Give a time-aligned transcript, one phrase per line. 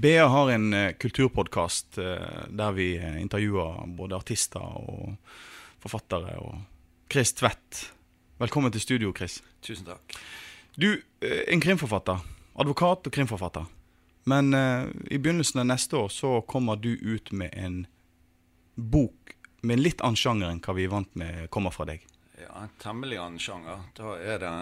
[0.00, 1.98] BA har en uh, kulturpodkast
[2.48, 5.16] der vi eh, intervjuer både artister og
[5.82, 6.38] forfattere.
[6.40, 7.92] og Chris Tvedt,
[8.40, 9.42] velkommen til studio, Chris.
[9.60, 10.16] Tusen takk.
[10.76, 12.22] Du en krimforfatter.
[12.60, 13.68] Advokat og krimforfatter.
[14.24, 17.86] Men eh, i begynnelsen av neste år så kommer du ut med en
[18.74, 22.04] bok med en litt annen sjanger enn hva vi er vant med kommer fra deg.
[22.40, 23.82] Ja, en temmelig annen sjanger.
[23.96, 24.52] Da er det,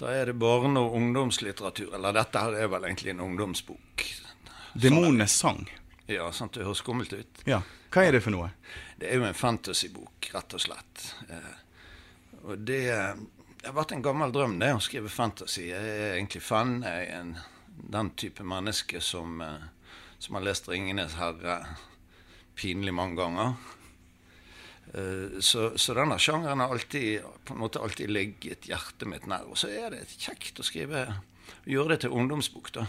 [0.00, 1.92] da er det barne- og ungdomslitteratur.
[1.96, 4.06] Eller dette her er vel egentlig en ungdomsbok.
[4.82, 5.64] Demonenes sang.
[6.06, 7.42] Ja, sant, det høres skummelt ut.
[7.48, 7.62] Ja.
[7.90, 8.50] Hva er det for noe?
[9.00, 11.06] Det er jo en fantasybok, rett og slett.
[11.32, 11.54] Eh,
[12.44, 15.68] og det, det har vært en gammel drøm, det å skrive fantasy.
[15.72, 16.78] Jeg er egentlig fan.
[16.86, 17.32] Jeg er en,
[17.96, 19.66] den type menneske som, eh,
[20.18, 21.64] som har lest 'Ringenes herre'
[22.56, 23.56] pinlig mange ganger.
[24.94, 29.48] Eh, Så, så denne sjangeren har alltid, på en måte alltid ligget hjertet mitt nær.
[29.50, 31.06] Og så er det kjekt å skrive
[31.66, 32.86] gjøre det til ungdomsbok, da.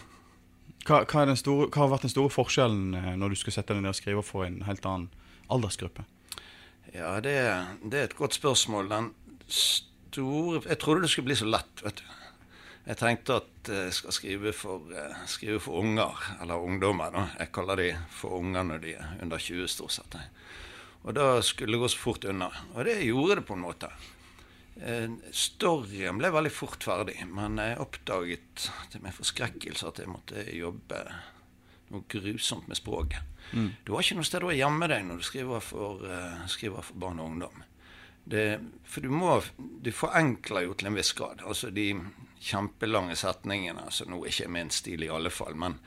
[0.88, 3.84] Hva, hva, store, hva har vært den store forskjellen eh, når du skal sette deg
[3.84, 5.10] ned og skrive for en helt annen
[5.52, 6.06] aldersgruppe?
[6.94, 7.36] Ja, det,
[7.84, 8.88] det er et godt spørsmål.
[8.92, 9.10] Den
[9.52, 12.06] store Jeg trodde det skulle bli så lett, vet du.
[12.88, 17.12] Jeg tenkte at jeg skal skrive for, eh, skrive for unger, eller ungdommer.
[17.12, 17.26] da.
[17.42, 20.16] Jeg kaller de for unger når de er under 20, stort sett.
[21.04, 22.48] Og da skulle det gå så fort unna.
[22.76, 23.92] Og det gjorde det på en måte.
[24.82, 30.46] Eh, Storyen ble veldig fort ferdig, men jeg oppdaget til min forskrekkelse at jeg måtte
[30.54, 31.02] jobbe
[31.94, 33.24] noe grusomt med språket.
[33.86, 37.00] Du har ikke noe sted å gjemme deg når du skriver for, uh, skriver for
[37.00, 37.62] barn og ungdom.
[38.28, 41.40] Det, for du må Du forenkler jo til en viss grad.
[41.48, 41.94] Altså de
[42.44, 45.78] kjempelange setningene, som nå ikke er min stil i alle fall, men,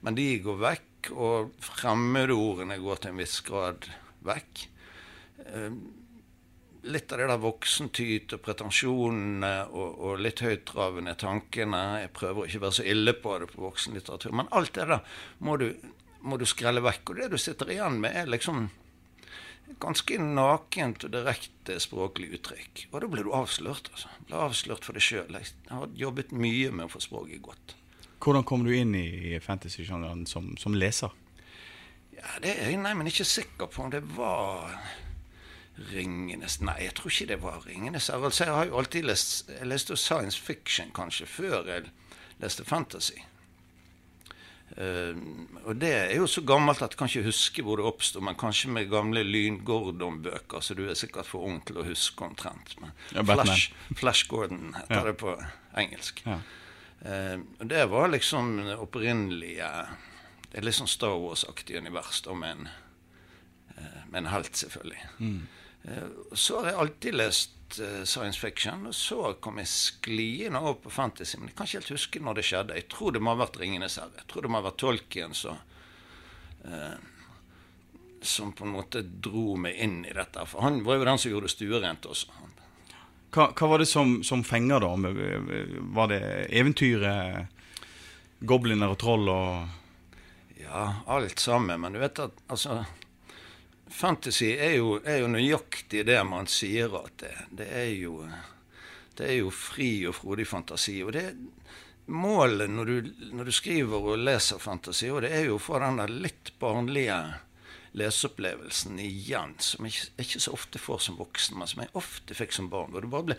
[0.00, 3.86] men de går vekk, og fremmedordene går til en viss grad
[4.26, 4.64] vekk.
[5.44, 5.76] Eh,
[6.82, 11.80] litt av det der voksentyt og pretensjonene og, og litt høytravende tankene.
[12.04, 15.02] Jeg prøver ikke å være så ille på det på voksenlitteratur, men alt det der
[15.44, 15.70] må du,
[16.24, 17.12] må du skrelle vekk.
[17.12, 18.68] Og det du sitter igjen med, er liksom
[19.80, 22.86] ganske nakent og direkte språklig uttrykk.
[22.90, 23.90] Og da blir du avslørt.
[23.92, 24.10] altså.
[24.26, 25.36] Blir avslørt for deg sjøl.
[25.36, 27.76] Jeg har jobbet mye med å få språket godt.
[28.20, 31.12] Hvordan kom du inn i fantasy-sjangeren som, som leser?
[32.16, 34.74] Ja, Det er jeg nei, men ikke sikker på om det var
[35.80, 38.24] Ringenes Nei, jeg tror ikke det var Ringenes herre.
[38.28, 41.90] Altså, jeg har jo alltid lest Jeg leste science fiction kanskje før jeg
[42.40, 43.18] leste fantasy.
[44.70, 45.16] Uh,
[45.66, 48.36] og det er jo så gammelt at jeg kan ikke huske hvor det oppsto, men
[48.38, 52.76] kanskje med gamle Lyn Gordon-bøker, så du er sikkert for ung til å huske omtrent.
[52.80, 53.24] Men Ja.
[53.26, 55.04] Flash, Flash Gordon heter Ja.
[55.04, 55.34] det på
[55.76, 56.22] engelsk.
[56.26, 56.38] Ja.
[57.02, 59.70] Uh, og det var liksom opprinnelige
[60.52, 62.68] Det er litt sånn Star Wars-aktig univers da, med en,
[63.78, 64.98] uh, med en helt, selvfølgelig.
[65.20, 65.59] Eh,
[66.32, 70.92] så har jeg alltid lest eh, science fiction, og så kom jeg skliende over på
[70.92, 71.38] fantasy.
[71.38, 72.76] Men jeg kan ikke helt huske når det skjedde.
[72.76, 74.18] Jeg tror det må ha vært 'Ringenes herre'.
[74.20, 75.56] Jeg tror det må ha vært Tolkien som
[76.64, 76.98] eh,
[78.22, 80.44] som på en måte dro meg inn i dette.
[80.46, 82.28] For han var jo den som gjorde stuerent også.
[83.30, 84.90] Hva, hva var det som, som fenger, da?
[85.96, 86.22] Var det
[86.60, 87.46] eventyret,
[88.40, 91.80] gobliner og troll og Ja, alt sammen.
[91.80, 92.82] Men du vet at altså
[93.90, 97.34] Fantasy er jo, er jo nøyaktig det man sier at det.
[97.62, 98.20] Det er jo,
[99.18, 101.00] det er jo fri og frodig fantasi.
[101.04, 101.26] Og det
[102.10, 105.80] målet når du, når du skriver og leser fantasi, og det er jo å få
[105.82, 107.18] den der litt barnlige
[107.98, 112.54] leseopplevelsen igjen, som jeg ikke, så ofte får som voksen, men som jeg ofte fikk
[112.54, 112.92] som barn.
[112.94, 113.38] Hvor du bare ble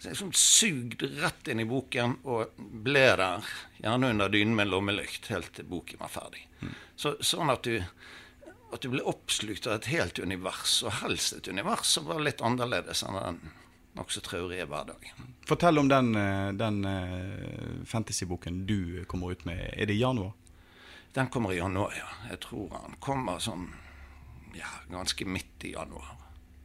[0.00, 3.50] liksom sugd rett inn i boken og ble der,
[3.82, 6.46] gjerne under dynen med lommelykt, helt til boken var ferdig.
[6.96, 7.80] Så, sånn at du,
[8.72, 12.42] at du ble oppslukt av et helt univers, og helst et univers som var litt
[12.44, 13.40] annerledes enn den
[13.98, 15.30] nokså traurige hverdagen.
[15.48, 19.74] Fortell om den, eh, den eh, fantasyboken du kommer ut med.
[19.76, 20.32] Er det i januar?
[21.12, 22.06] Den kommer i januar, ja.
[22.30, 23.72] Jeg tror han kommer sånn
[24.54, 26.14] ja, ganske midt i januar.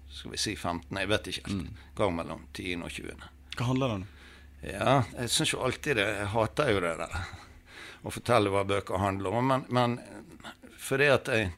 [0.09, 0.97] Skal vi si 15.
[0.97, 1.81] Jeg vet ikke helt.
[1.97, 2.83] Gang mellom 10.
[2.85, 3.25] og 20.
[3.57, 4.05] Hva handler det om?
[4.65, 7.17] Ja, jeg syns jo alltid det Jeg hater jo det der
[8.05, 9.97] å fortelle hva bøker handler om, men, men
[10.77, 11.51] fordi at jeg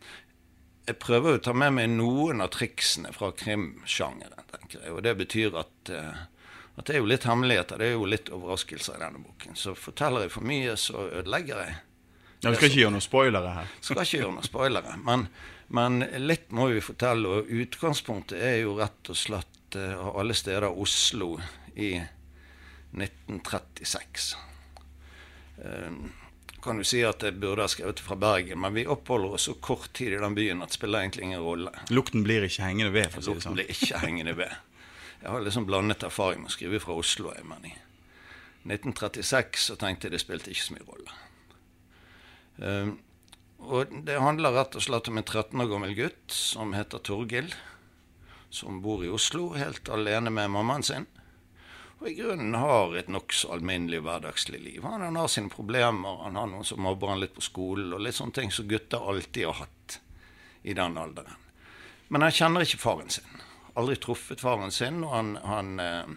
[0.88, 4.45] jeg prøver å ta med meg noen av triksene fra krimsjangeren.
[4.51, 6.22] tenker jeg, Og det betyr at, eh,
[6.78, 9.56] at det er jo litt hemmeligheter, det er jo litt overraskelser i denne boken.
[9.56, 11.75] Så forteller jeg for mye, så ødelegger jeg.
[12.42, 13.72] Ja, vi skal ikke gjøre noen spoilere her.
[13.81, 14.98] Skal ikke gjøre noen spoilere.
[15.04, 15.28] Men,
[15.68, 20.33] men litt må vi fortelle, og utgangspunktet er jo rett og slett eh, av alle
[20.38, 21.33] steder Oslo
[21.75, 21.98] i
[22.94, 24.36] 1936.
[25.66, 25.92] Eh,
[26.63, 29.54] kan du si at jeg burde ha skrevet fra Bergen, men vi oppholder oss så
[29.54, 31.74] kort tid i den byen at det spiller egentlig ingen rolle.
[31.94, 33.57] Lukten blir ikke hengende ved, for å si det sånn.
[33.57, 34.56] Lukten blir ikke hengende ved.
[35.21, 37.33] Jeg har liksom blandet erfaring med å skrive fra Oslo.
[37.36, 37.74] Jeg, men i
[38.68, 41.18] 1936 så tenkte jeg det spilte ikke så mye rolle.
[42.57, 42.94] Um,
[43.57, 47.56] og det handler rett og slett om en 13 år gammel gutt som heter Torgild,
[48.54, 51.07] som bor i Oslo helt alene med mammaen sin.
[51.99, 54.83] Og i grunnen har et nokså alminnelig hverdagslig liv.
[54.83, 58.03] Han, han har sine problemer, han har noen som mobber han litt på skolen, og
[58.05, 59.97] litt sånne ting som gutter alltid har hatt
[60.61, 61.41] i den alderen.
[62.13, 63.41] Men han kjenner ikke faren sin.
[63.73, 66.13] Aldri truffet faren sin, og han, han eh,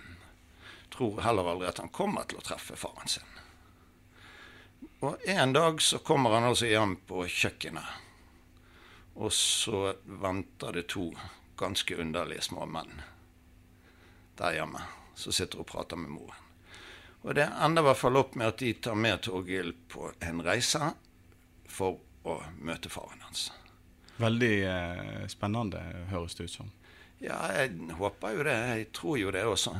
[0.92, 3.26] tror heller aldri at han kommer til å treffe faren sin.
[5.00, 7.96] Og en dag så kommer han altså hjem på kjøkkenet,
[9.16, 11.08] og så venter det to
[11.60, 13.00] ganske underlige små menn
[14.40, 14.80] der hjemme
[15.20, 16.46] som sitter og prater med moren.
[17.22, 20.40] Og det ender i hvert fall opp med at de tar med Torgild på en
[20.44, 20.94] reise
[21.68, 23.50] for å møte faren hans.
[24.20, 26.72] Veldig eh, spennende, høres det ut som.
[27.20, 28.56] Ja, jeg håper jo det.
[28.56, 29.74] Jeg tror jo det også.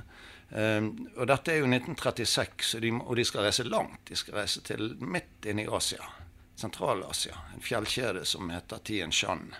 [0.51, 4.03] Um, og dette er jo 1936, og de, og de skal reise langt.
[4.09, 6.05] De skal reise til midt inne i Asia.
[6.61, 7.39] Sentral-Asia.
[7.55, 9.55] En fjellkjede som heter Tien Shan.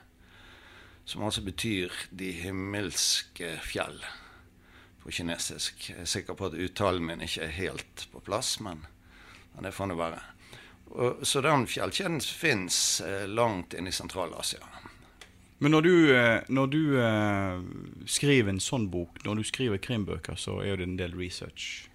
[1.09, 4.05] Som altså betyr 'de himmelske fjell'
[5.03, 5.91] på kinesisk.
[5.91, 8.85] Jeg er sikker på at uttalen min ikke er helt på plass, men,
[9.55, 10.21] men det får nå være.
[10.91, 14.65] Og, så den fjellkjeden fins eh, langt inne i Sentral-Asia.
[15.61, 17.63] Men når du, eh, når du eh,
[18.09, 21.91] skriver en sånn bok, når du skriver krimbøker, så er det en del research.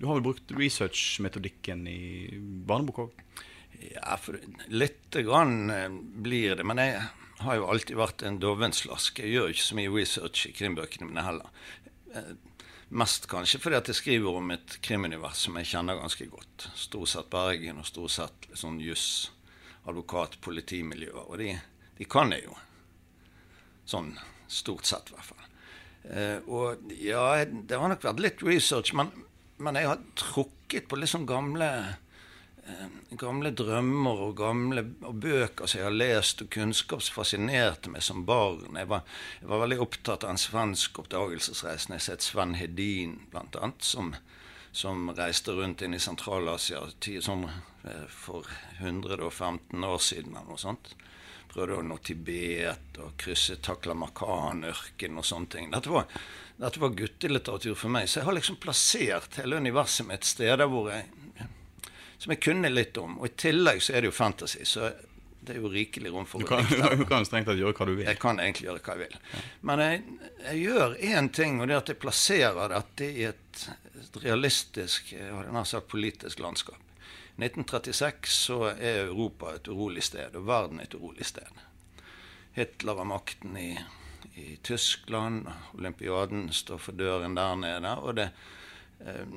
[0.00, 2.00] Du har vel brukt researchmetodikken i
[2.68, 3.20] barnebok òg?
[3.92, 4.40] Ja, for
[4.72, 5.90] lite grann eh,
[6.24, 6.64] blir det.
[6.64, 7.02] Men jeg
[7.44, 9.20] har jo alltid vært en dovenslask.
[9.20, 11.68] Jeg gjør ikke så mye research i krimbøkene mine heller.
[12.16, 12.34] Eh,
[12.88, 16.68] Mest kanskje fordi at jeg skriver om et krimunivers som jeg kjenner ganske godt.
[16.78, 19.32] Stort sett Bergen og stort sett sånn juss,
[19.90, 21.24] advokat, politimiljøer.
[21.26, 21.48] Og de,
[21.98, 22.54] de kan jeg jo.
[23.90, 24.12] Sånn
[24.46, 25.50] stort sett, i hvert fall.
[26.06, 29.10] Eh, og ja, det har nok vært litt research, men,
[29.58, 31.68] men jeg har trukket på litt sånn gamle
[33.16, 37.04] gamle drømmer og gamle og bøker som jeg har lest, og kunnskap
[37.92, 38.76] meg som barn.
[38.76, 39.04] Jeg var,
[39.40, 41.88] jeg var veldig opptatt av en svensk oppdagelsesreise.
[41.88, 44.14] Jeg har sett Sven Hedin, blant annet, som,
[44.72, 46.82] som reiste rundt inn i Sentral-Asia
[47.24, 47.46] sånn,
[47.84, 48.48] eh, for
[48.80, 50.96] 115 år siden eller noe sånt.
[51.52, 55.70] Prøvde å nå Tibet og krysse Taklamakan-ørkenen og sånne ting.
[55.72, 56.10] Dette var,
[56.58, 58.10] dette var guttelitteratur for meg.
[58.10, 61.06] Så jeg har liksom plassert hele universet mitt steder hvor jeg
[62.18, 63.18] som jeg kunne litt om.
[63.20, 64.90] Og i tillegg så er det jo fantasy, så
[65.46, 66.96] det er jo rikelig rom for Du å kan, dikte.
[67.00, 68.06] du kan strengt tatt gjøre hva du vil.
[68.08, 69.44] Jeg kan egentlig gjøre hva jeg vil.
[69.68, 70.00] Men jeg,
[70.48, 73.68] jeg gjør én ting, og det er at jeg plasserer dette i et,
[74.02, 76.82] et realistisk, hadde nær sagt politisk landskap.
[77.36, 81.64] I 1936 så er Europa et urolig sted, og verden et urolig sted.
[82.56, 83.74] Hitler har makten i,
[84.40, 85.44] i Tyskland,
[85.76, 88.30] olympiaden står for døren der nede, og det
[89.04, 89.36] eh,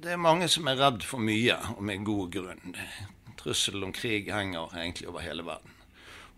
[0.00, 2.76] det er mange som er redd for mye, og med god grunn.
[3.40, 5.76] Trusselen om krig henger egentlig over hele verden.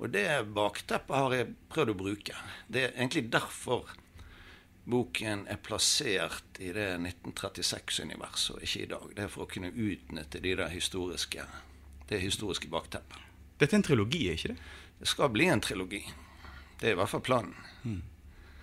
[0.03, 2.39] Og det bakteppet har jeg prøvd å bruke.
[2.67, 3.93] Det er egentlig derfor
[4.85, 9.05] boken er plassert i det 1936-universet, og ikke i dag.
[9.15, 11.47] Det er for å kunne utnytte de historiske,
[12.11, 13.21] det historiske bakteppet.
[13.61, 14.73] Dette er en trilogi, er ikke det?
[14.99, 16.03] Det skal bli en trilogi.
[16.81, 17.55] Det er i hvert fall planen.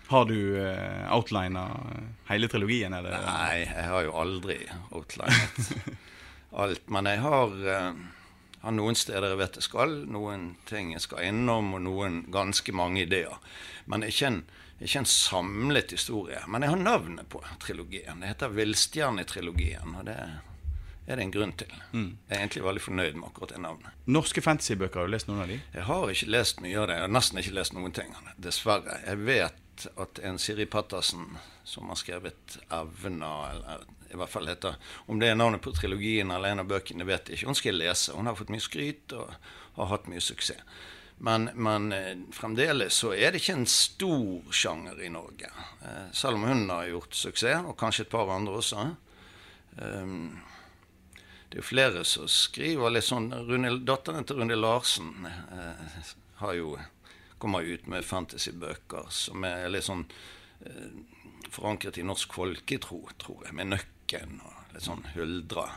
[0.09, 1.67] Har du uh, outlina
[2.25, 2.93] hele trilogien?
[2.97, 3.13] Eller?
[3.25, 4.55] Nei, jeg har jo aldri
[4.89, 5.83] outlinet
[6.49, 6.87] alt.
[6.89, 7.99] Men jeg har, uh,
[8.63, 12.73] har noen steder jeg vet jeg skal, noen ting jeg skal innom, og noen ganske
[12.73, 13.37] mange ideer.
[13.85, 14.41] Men ikke en,
[14.81, 16.41] ikke en samlet historie.
[16.49, 18.23] Men jeg har navnet på trilogien.
[18.23, 20.17] Det heter Villstjernetrilogien, og det
[21.09, 21.71] er det en grunn til.
[21.93, 23.95] Jeg er egentlig veldig fornøyd med akkurat det navnet.
[24.09, 25.61] Norske fantasybøker, har du lest noen av de?
[25.73, 26.97] Jeg har ikke lest mye av det.
[26.99, 28.35] Jeg har nesten ikke lest noen ting det.
[28.49, 28.99] Dessverre.
[29.07, 34.75] Jeg vet at, en Siri Pattersen, som har skrevet 'Evna', eller i hvert fall heter
[35.05, 37.45] Om det er navnet på trilogien eller en av bøkene, vet jeg ikke.
[37.45, 38.15] Hun skal lese.
[38.17, 39.29] Hun har fått mye skryt og
[39.75, 40.63] har hatt mye suksess.
[41.21, 45.51] Men, men eh, fremdeles så er det ikke en stor sjanger i Norge.
[45.83, 48.85] Eh, selv om hun har gjort suksess, og kanskje et par andre også.
[49.75, 50.39] Um,
[51.49, 53.29] det er jo flere som skriver litt sånn
[53.87, 55.83] Datteren til Rune Larsen eh,
[56.41, 56.73] har jo
[57.39, 60.05] kommer ut med fantasybøker som er litt sånn
[60.67, 60.99] eh,
[61.49, 65.69] forankret i norsk folketro, tror jeg, med Nøkken og litt sånn huldra.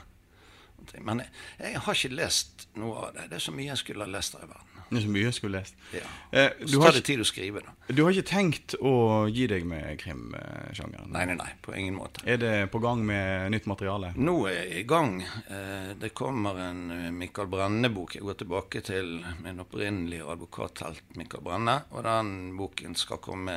[1.01, 3.31] Men jeg, jeg, har ikke lest noe av det.
[3.31, 4.73] Det er så mye jeg skulle ha lest her i verden.
[4.93, 5.79] Det er så mye jeg skulle lest.
[5.97, 6.09] Ja.
[6.37, 7.73] Eh, du, har ikke, tid å skrive, da.
[7.89, 8.93] du har ikke tenkt å
[9.33, 11.09] gi deg med krimsjangeren?
[11.15, 12.21] Nei, nei, nei, på ingen måte.
[12.29, 14.13] Er det på gang med nytt materiale?
[14.21, 15.15] Nå er jeg i gang.
[15.25, 18.19] Eh, det kommer en eh, Michael Brenne-bok.
[18.19, 21.79] Jeg går tilbake til min opprinnelige advokathelt Michael Brenne.
[21.97, 23.57] Og den boken skal komme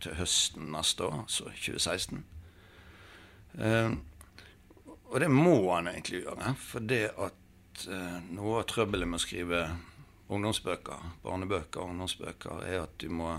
[0.00, 2.22] til høsten neste år, altså 2016.
[5.10, 7.86] Og det må han egentlig gjøre, for det at
[8.30, 9.62] noe av trøbbelet med å skrive
[10.30, 13.34] ungdomsbøker, barnebøker og ungdomsbøker, er at du må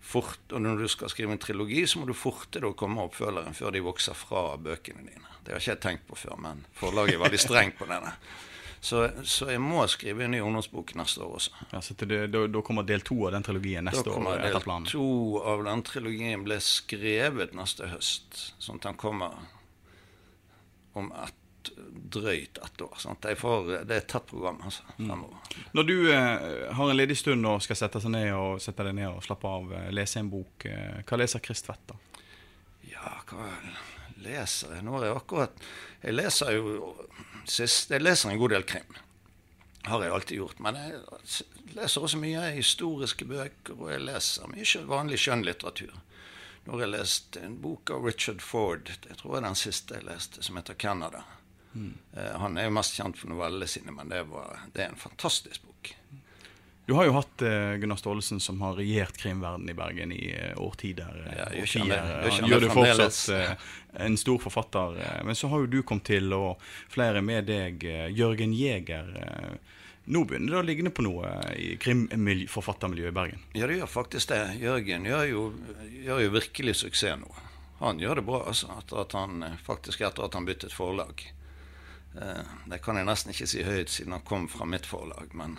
[0.00, 3.02] fort, og Når du skal skrive en trilogi, så må du forte deg å komme
[3.08, 5.32] oppfølgeren før de vokser fra bøkene dine.
[5.44, 8.14] Det har ikke jeg tenkt på før, men forlaget er veldig strengt på denne.
[8.80, 11.64] Så, så, jeg må skrive en ny ungdomsbok neste år også.
[11.72, 14.12] Ja, så Da kommer del to av den trilogien neste år?
[14.12, 15.08] Da kommer del to
[15.42, 18.38] av den trilogien ble skrevet neste høst.
[18.62, 19.34] Sånn at den kommer
[20.92, 21.34] om ett
[22.10, 23.34] drøyt ett år.
[23.34, 25.24] Får, det er et tett program altså, mm.
[25.76, 28.96] Når du eh, har en ledig stund og skal sette, seg ned og, sette deg
[28.96, 31.98] ned og slappe av, eh, lese en bok, eh, hva leser Chris Tvedt da?
[32.88, 33.50] Ja, hva
[34.24, 34.86] leser jeg?
[34.86, 35.68] Nå har jeg akkurat
[36.02, 36.94] Jeg leser jo
[37.44, 38.98] sist, Jeg leser en god del krim.
[39.88, 40.58] Har jeg alltid gjort.
[40.60, 45.94] Men jeg leser også mye historiske bøker, og jeg leser mye vanlig skjønnlitteratur.
[46.68, 49.94] Nå har jeg lest en bok av Richard Ford, jeg tror det er den siste
[49.96, 51.22] jeg leste, som heter 'Canada'.
[51.72, 51.94] Mm.
[52.40, 55.62] han er jo mest kjent for novellene sine, men det, var, det, er en fantastisk
[55.62, 55.94] bok.
[56.84, 60.60] Du har jo hatt uh, Gunnar Staalesen som har regjert krimverdenen i Bergen i uh,
[60.60, 61.22] årtider.
[61.38, 63.66] Ja, jeg gjør det, han gjør det fortsatt.
[64.04, 65.00] en stor forfatter.
[65.24, 66.60] men så har jo du kommet til, og
[66.92, 69.08] flere med deg, Jørgen Jæger.
[70.08, 73.42] Nå begynner det å ligne på noe i krimforfattermiljøet i Bergen?
[73.52, 74.40] Ja, det gjør faktisk det.
[74.62, 75.42] Jørgen gjør jo,
[76.06, 77.28] gjør jo virkelig suksess nå.
[77.82, 81.26] Han gjør det bra, altså, etter at han, faktisk etter at han byttet forlag.
[82.16, 85.58] Eh, det kan jeg nesten ikke si høyt siden han kom fra mitt forlag, men,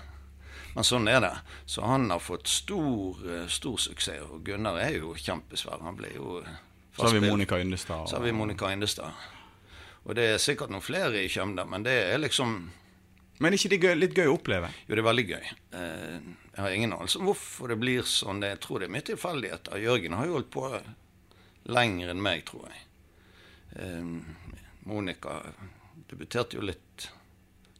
[0.73, 1.35] men sånn er det.
[1.69, 4.25] Så han har fått stor, eh, stor suksess.
[4.33, 5.85] Og Gunnar er jo kjempesvær.
[5.85, 6.41] Han ble jo
[6.97, 8.09] Så har vi Monica Yndestad.
[8.09, 9.29] Så har vi Monica Yndestad.
[10.09, 12.63] Og det er sikkert noen flere i Kjømda, men det er liksom
[13.39, 14.69] Men ikke det gøy, litt gøy å oppleve?
[14.85, 15.49] Jo, det er veldig gøy.
[15.79, 16.15] Eh,
[16.53, 18.43] jeg har ingen anelse om hvorfor det blir sånn.
[18.43, 19.79] Jeg tror det er mye tilfeldigheter.
[19.79, 20.65] Jørgen har jo holdt på
[21.71, 22.85] lenger enn meg, tror jeg.
[24.89, 25.37] Monica
[26.09, 27.09] debuterte jo litt,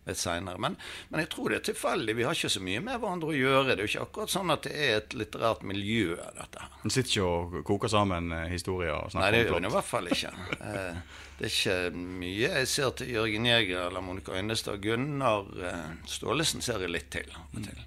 [0.10, 0.60] litt seinere.
[0.62, 0.76] Men,
[1.10, 2.16] men, jeg tror det er tilfeldig.
[2.18, 3.74] Vi har ikke så mye med hverandre å gjøre.
[3.74, 6.78] Det er jo ikke akkurat sånn at det er et litterært miljø, dette her.
[6.84, 9.74] En sitter ikke og koker sammen eh, historier og snakker Nei, det gjør en i
[9.76, 10.34] hvert fall ikke.
[10.60, 14.82] Eh, det er ikke mye jeg ser til Jørgen Jæger eller Monica Øynestad.
[14.84, 17.40] Gunnar eh, Staalesen ser jeg litt til.
[17.60, 17.86] til.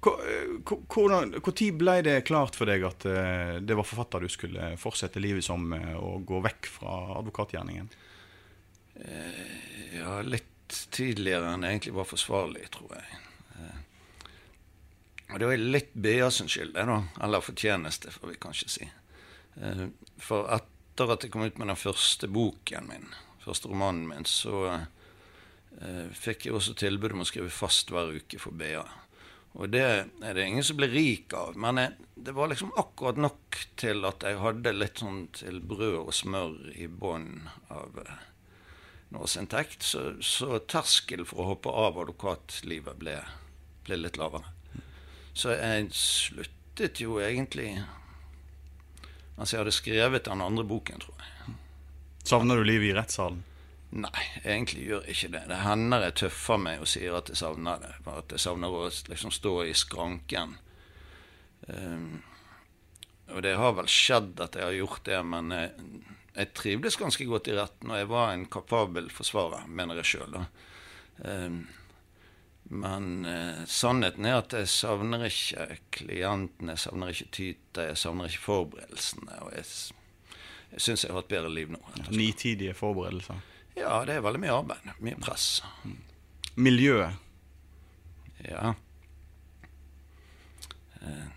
[0.00, 3.04] Når ble det klart for deg at
[3.60, 7.90] det var forfatter du skulle fortsette livet som og gå vekk fra advokatgjerningen?
[10.00, 10.49] Ja, litt
[10.94, 13.20] tidligere enn egentlig var forsvarlig, tror jeg.
[13.56, 13.80] Eh,
[15.30, 17.00] og det var litt BA sin skyld, det, da.
[17.22, 18.88] Eller fortjeneste, får vi kanskje si.
[19.60, 19.84] Eh,
[20.20, 23.12] for etter at jeg kom ut med den første boken min,
[23.44, 28.40] første romanen min, så uh, fikk jeg også tilbud om å skrive fast hver uke
[28.42, 28.82] for BA.
[29.56, 31.56] Og det er det ingen som blir rik av.
[31.58, 35.96] Men jeg, det var liksom akkurat nok til at jeg hadde litt sånn til brød
[36.02, 38.12] og smør i bånn av uh,
[39.16, 43.16] årsinntekt, så, så terskelen for å hoppe av advokatlivet ble,
[43.86, 44.52] ble, litt lavere.
[45.34, 47.80] Så jeg sluttet jo egentlig
[49.40, 51.54] Altså, jeg hadde skrevet den andre boken, tror jeg.
[52.28, 53.38] Savner du livet i rettssalen?
[53.90, 55.40] Nei, egentlig gjør jeg ikke det.
[55.48, 57.94] Det hender jeg tøffer meg og sier at jeg savner det.
[58.04, 60.52] For At jeg savner å liksom stå i skranken.
[61.72, 62.20] Um,
[63.32, 65.72] og det har vel skjedd at jeg har gjort det, men jeg,
[66.34, 70.36] jeg trivdes ganske godt i retten, og jeg var en kapabel forsvarer, mener jeg sjøl.
[71.24, 71.62] Um,
[72.70, 78.30] men eh, sannheten er at jeg savner ikke klientene, jeg savner ikke Tyta, jeg savner
[78.30, 79.40] ikke forberedelsene.
[79.42, 79.64] Og jeg,
[80.76, 81.80] jeg syns jeg har et bedre liv nå.
[82.14, 83.42] Nitidige forberedelser?
[83.74, 84.86] Ja, det er veldig mye arbeid.
[85.02, 85.64] Mye press.
[85.82, 85.98] Mm.
[86.62, 87.18] Miljøet?
[88.46, 88.72] Ja.
[91.02, 91.28] Uh,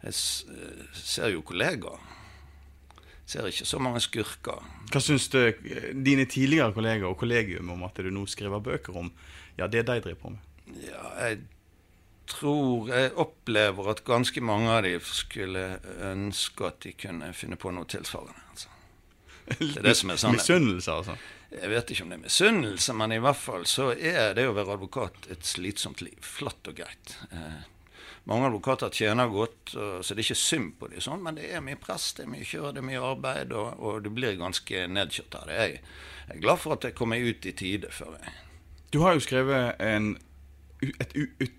[0.00, 2.00] Jeg eh, ser jo kollegaer.
[3.30, 4.64] Ser ikke så mange skurker.
[4.90, 5.38] Hva syns du,
[5.94, 9.12] dine tidligere kolleger og kollegium om at du nå skriver bøker om
[9.58, 10.46] ja, det de driver på med?
[10.82, 11.40] Ja, jeg
[12.30, 15.64] tror Jeg opplever at ganske mange av dem skulle
[16.10, 18.42] ønske at de kunne finne på noe tilsvarende.
[18.50, 18.70] Altså.
[19.50, 20.44] Det er det som er sannheten.
[20.44, 21.16] Misunnelse, altså.
[21.50, 24.54] Jeg vet ikke om det er misunnelse, men i hvert fall så er det å
[24.54, 26.18] være advokat et slitsomt liv.
[26.22, 27.16] Flatt og greit.
[27.34, 27.62] Eh,
[28.30, 31.64] mange advokater tjener godt, så det er ikke synd på dem, sånn, men det er
[31.66, 34.86] mye press, det er mye kjør, det er mye arbeid, og, og du blir ganske
[34.86, 35.58] nedkjørt av det.
[35.58, 35.80] Jeg,
[36.30, 38.34] jeg er glad for at jeg kom meg ut i tide før jeg
[38.94, 40.12] Du har jo skrevet en,
[40.86, 41.16] et,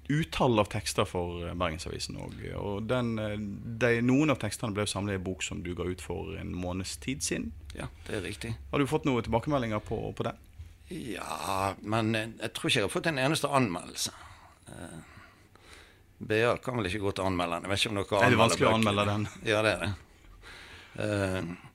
[0.07, 2.37] utall av tekster for eh, Bergensavisen òg.
[2.59, 3.35] Og den, eh,
[3.83, 6.55] de, noen av tekstene ble samlet i en bok som du ga ut for en
[6.55, 7.51] måneds tid siden.
[7.75, 8.53] Ja, det er riktig.
[8.71, 10.39] Har du fått noen tilbakemeldinger på, på den?
[10.91, 14.15] Ja, men eh, jeg tror ikke jeg har fått en eneste anmeldelse.
[16.27, 17.65] BA kan vel ikke gå til anmelderen.
[17.65, 19.27] Jeg vet ikke om dere Er det anmelder vanskelig å anmelde den?
[19.47, 19.91] Ja, det er det.
[21.01, 21.71] Uh,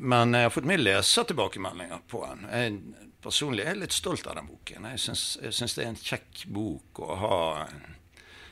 [0.00, 2.44] men jeg har fått mye lesertilbakemeldinger på den.
[2.48, 4.88] Jeg personlig er litt stolt av den boken.
[4.94, 7.40] Jeg syns, det er en kjekk bok å ha.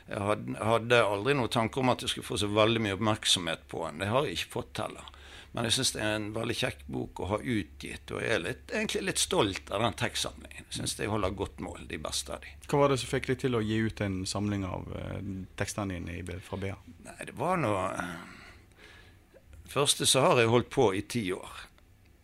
[0.09, 0.21] Jeg
[0.61, 4.03] hadde aldri noen tanke om at jeg skulle få så veldig mye oppmerksomhet på den.
[4.03, 5.09] Det har jeg ikke fått heller.
[5.51, 8.43] Men jeg syns det er en veldig kjekk bok å ha utgitt, og jeg er
[8.43, 10.67] litt, egentlig litt stolt av den tekstsamlingen.
[10.69, 12.51] Jeg syns de holder godt mål, de beste av de.
[12.69, 15.15] Hva var det som fikk deg til å gi ut en samling av eh,
[15.57, 16.75] tekstene dine fra BA?
[17.07, 17.87] Nei, det var noe
[19.69, 21.65] Første så har jeg holdt på i ti år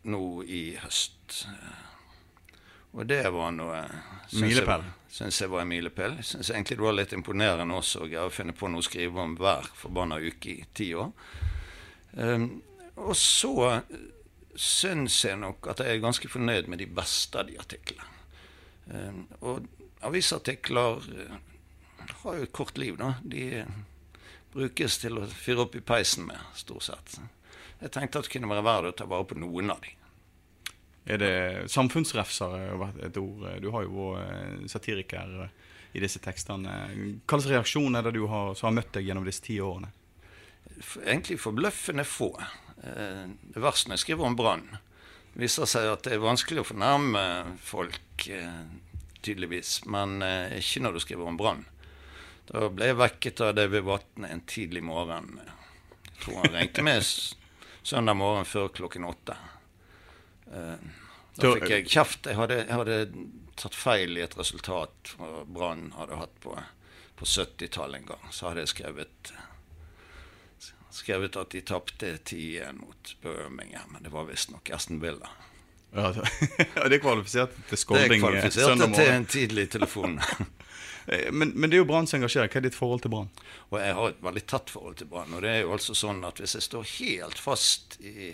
[0.10, 1.44] nå i høst.
[2.96, 4.86] Og det var noe jeg- Milepæl.
[5.10, 6.16] Syns jeg var en milepæl.
[6.24, 9.36] Syns egentlig det var litt imponerende også greie å finne på noe å skrive om
[9.38, 11.12] hver forbanna uke i ti år.
[12.18, 12.62] Um,
[12.96, 13.82] og så
[14.56, 18.12] syns jeg nok at jeg er ganske fornøyd med de beste av de artiklene.
[18.86, 19.66] Um, og
[20.06, 21.38] avisartikler eh,
[22.22, 23.16] har jo et kort liv, da.
[23.24, 23.78] De eh,
[24.54, 27.18] brukes til å fyre opp i peisen med, stort sett.
[27.82, 29.94] Jeg tenkte at det kunne være verdt å ta vare på noen av de.
[31.06, 31.36] Er det
[31.70, 33.46] samfunnsrefser har vært et ord?
[33.62, 35.56] Du har jo vært eh, satiriker eh,
[35.96, 36.78] i disse tekstene.
[37.26, 39.92] Hva slags reaksjon er det du har, som har møtt deg gjennom disse ti årene?
[41.06, 42.34] Egentlig forbløffende få.
[42.86, 43.22] Eh,
[43.56, 44.66] er når jeg skriver om brann.
[45.34, 47.24] Det viser seg at det er vanskelig å fornærme
[47.66, 48.66] folk, eh,
[49.26, 49.80] tydeligvis.
[49.92, 51.66] Men eh, ikke når du skriver om brann.
[52.46, 55.40] Da ble jeg vekket av det ved vannet en tidlig morgen.
[55.42, 57.02] Jeg tror han ringte meg
[57.86, 59.38] søndag morgen før klokken åtte.
[60.52, 60.78] Eh,
[61.36, 62.30] Da- fikk jeg kjeft.
[62.30, 63.00] Jeg hadde, jeg hadde
[63.60, 65.16] tatt feil i et resultat
[65.52, 66.54] Brann hadde hatt på,
[67.18, 68.30] på 70-tallet en gang.
[68.32, 69.34] Så hadde jeg skrevet
[70.96, 73.92] skrevet at de tapte 10-1 mot Birmingham.
[73.94, 75.30] Men det var visstnok Aston Villa.
[75.96, 76.28] Ja, det-
[76.76, 80.20] ja, det er kvalifisert til Det skåring eh, kvalifiserte til en tidlig telefon.
[81.08, 82.48] Eh, Men, men det er jo Brann som engasjerer.
[82.50, 83.28] Hva er ditt forhold til Brann?
[83.70, 85.36] Og jeg har et veldig tett forhold til Brann.
[85.38, 88.32] Og det er jo altså sånn at hvis jeg står helt fast i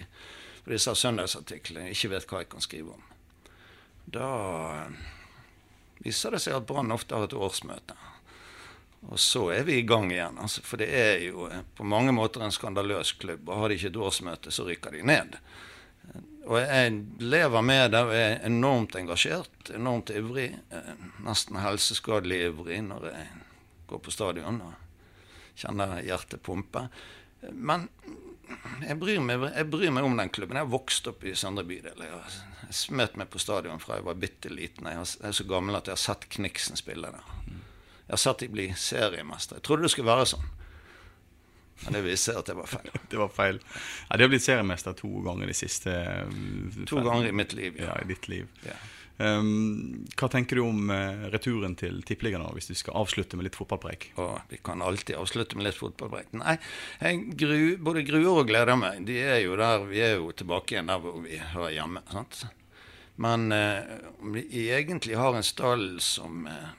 [0.70, 3.04] disse søndagsartiklene, ikke vet hva jeg kan skrive om,
[4.08, 4.30] da
[6.06, 7.98] viser det seg at Brann ofte har et årsmøte.
[9.10, 10.38] Og så er vi i gang igjen.
[10.42, 13.50] Altså, for det er jo eh, på mange måter en skandaløs klubb.
[13.50, 15.38] Og har de ikke et årsmøte, så rykker de ned.
[16.46, 20.52] Og jeg lever med det og er enormt engasjert, enormt ivrig.
[20.74, 20.94] eh,
[21.26, 23.28] Nesten helseskadelig ivrig når jeg
[23.90, 24.78] går på stadion og
[25.62, 26.86] kjenner hjertet pumpe.
[27.52, 27.90] Men
[28.86, 30.60] jeg bryr, meg, jeg bryr meg om den klubben.
[30.60, 32.06] Jeg har vokst opp i Søndre bydel.
[32.06, 32.40] Jeg har
[32.76, 34.90] smet meg på stadion fra jeg var bitte liten.
[34.92, 37.61] Jeg er så gammel at jeg har sett Kniksen spille der.
[38.12, 39.62] Jeg har sett de bli seriemestere.
[39.62, 40.50] Jeg trodde det skulle være sånn.
[41.86, 42.90] Men det viser seg at det var feil.
[43.12, 43.60] Det var feil.
[44.10, 46.34] Ja, De har blitt seriemester to ganger de siste eh,
[46.90, 47.80] To fem- ganger i mitt liv.
[47.80, 48.50] Ja, ja i ditt liv.
[48.68, 48.76] Ja.
[49.22, 53.58] Um, hva tenker du om uh, returen til Tippeligaen, hvis du skal avslutte med litt
[53.58, 54.08] fotballpreik?
[54.22, 56.32] Og vi kan alltid avslutte med litt fotballbrek.
[56.42, 56.56] Nei,
[57.04, 59.04] jeg gru, både gruer og gleder meg.
[59.08, 62.02] De er jo der, Vi er jo tilbake igjen der hvor vi hører hjemme.
[62.12, 62.44] sant?
[63.22, 63.82] Men uh,
[64.22, 66.72] om vi egentlig har en stall som eh,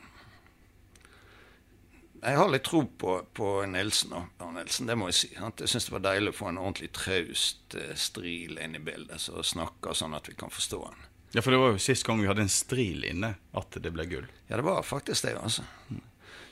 [2.23, 5.31] Jeg har litt tro på, på Nilsen og Arne Nilsen, det må jeg si.
[5.35, 9.19] Jeg syns det var deilig å få en ordentlig traust eh, stril inn i bildet,
[9.25, 11.01] som snakker sånn at vi kan forstå han.
[11.33, 14.07] Ja, for det var jo sist gang vi hadde en stril inne at det ble
[14.07, 14.29] gull.
[14.47, 15.67] Ja, det var faktisk det, altså.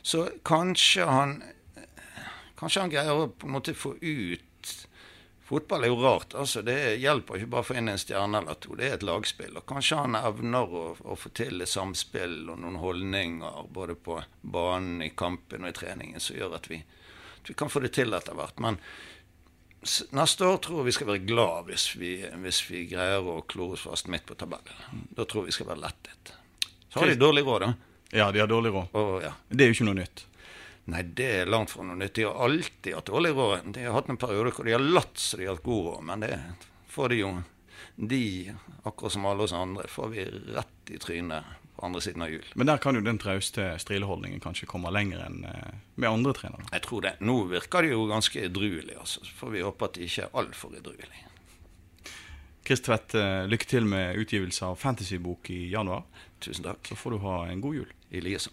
[0.02, 1.40] Så kanskje han
[2.60, 4.42] Kanskje han greier å på en måte få ut
[5.50, 6.34] Fotball er jo rart.
[6.38, 8.76] altså Det hjelper ikke bare å få inn en stjerne eller to.
[8.78, 9.56] Det er et lagspill.
[9.58, 14.20] Og kanskje han evner å, å få til et samspill og noen holdninger både på
[14.42, 16.78] banen, i kampen og i treningen som gjør at vi,
[17.40, 18.62] at vi kan få det til etter hvert.
[18.62, 18.78] Men
[20.14, 22.14] neste år tror jeg vi skal være glad hvis vi,
[22.46, 25.04] hvis vi greier å klore oss fast midt på tabellen.
[25.18, 26.34] Da tror jeg vi skal være lettet.
[26.94, 27.74] Så har de dårlig råd, da.
[28.22, 28.94] Ja, de har dårlig råd.
[28.94, 29.34] Og ja.
[29.50, 30.28] Det er jo ikke noe nytt.
[30.90, 32.14] Nei, det er langt fra noe nytt.
[32.16, 33.70] De har alltid hatt dårlig råd.
[33.74, 36.04] De har hatt en periode hvor de har latt så de har hatt god råd,
[36.08, 36.36] men det
[36.90, 37.32] får de jo
[38.00, 38.52] De,
[38.88, 40.24] akkurat som alle oss andre, får vi
[40.56, 41.44] rett i trynet
[41.76, 42.44] på andre siden av jul.
[42.54, 46.64] Men der kan jo den trauste strileholdningen kanskje komme lenger enn eh, med andre trenere.
[46.72, 47.12] Jeg tror det.
[47.24, 49.24] Nå virker de jo ganske edruelige, altså.
[49.24, 51.26] Så får vi håpe at de ikke er altfor edruelige.
[52.64, 56.04] Chris Tvedt, eh, lykke til med utgivelse av fantasybok i januar.
[56.40, 56.84] Tusen takk.
[56.88, 57.94] Så får du ha en god jul.
[58.10, 58.52] I likeså.